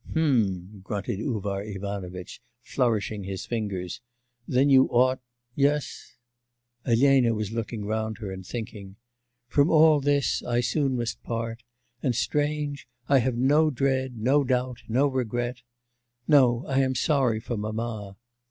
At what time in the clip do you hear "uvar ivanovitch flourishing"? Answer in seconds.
1.19-3.23